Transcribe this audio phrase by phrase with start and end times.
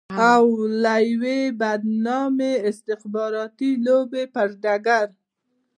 [0.33, 0.45] او
[0.85, 5.07] د يوې بدنامې استخباراتي لوبې پر ډګر.